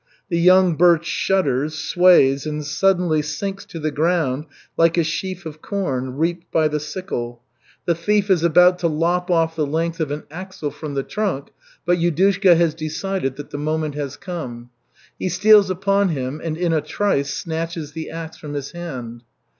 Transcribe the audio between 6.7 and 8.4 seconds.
sickle. The thief